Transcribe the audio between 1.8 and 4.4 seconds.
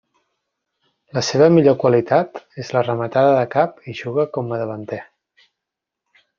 qualitat és la rematada de cap i juga